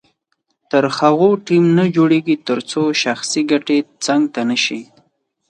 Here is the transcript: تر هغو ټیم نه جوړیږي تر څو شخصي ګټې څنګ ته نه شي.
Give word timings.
تر 0.69 0.83
هغو 0.97 1.29
ټیم 1.45 1.63
نه 1.77 1.85
جوړیږي 1.95 2.35
تر 2.47 2.59
څو 2.71 2.81
شخصي 3.03 3.41
ګټې 3.51 3.77
څنګ 4.05 4.21
ته 4.33 4.41
نه 4.49 4.57
شي. 4.63 4.81